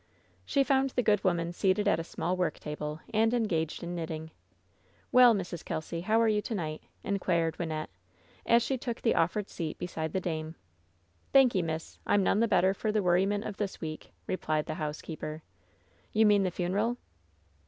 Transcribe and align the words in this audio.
She 0.47 0.63
found 0.63 0.89
the 0.89 1.03
good 1.03 1.23
woman 1.23 1.53
seated 1.53 1.87
at 1.87 1.99
a 1.99 2.03
small 2.03 2.35
work 2.35 2.57
table 2.57 3.01
and 3.13 3.35
engaged 3.35 3.83
in 3.83 3.93
knitting. 3.93 4.31
"Well, 5.11 5.35
Mrs. 5.35 5.63
Kelsy, 5.63 6.01
how 6.01 6.19
are 6.19 6.27
you 6.27 6.41
to 6.41 6.55
night?" 6.55 6.81
inquired 7.03 7.59
Wynnette, 7.59 7.89
as 8.43 8.63
she 8.63 8.79
took 8.79 9.03
the 9.03 9.13
offered 9.13 9.47
seat 9.47 9.77
beside 9.77 10.11
the 10.13 10.19
dame. 10.19 10.55
"Thanky', 11.35 11.61
miss, 11.61 11.99
I'm 12.07 12.23
none 12.23 12.39
the 12.39 12.47
better 12.47 12.73
for 12.73 12.91
the 12.91 13.03
worri 13.03 13.27
ment 13.27 13.43
of 13.43 13.57
this 13.57 13.79
week," 13.79 14.11
replied 14.25 14.65
the 14.65 14.73
housekeeper. 14.81 15.43
"You 16.13 16.25
mean 16.25 16.41
the 16.41 16.49
funeral?" 16.49 16.97